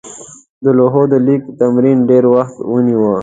[0.63, 3.15] د لوحو د لیک تمرین ډېر وخت ونیوه.